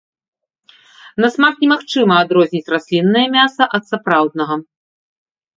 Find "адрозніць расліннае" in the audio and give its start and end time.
2.23-3.27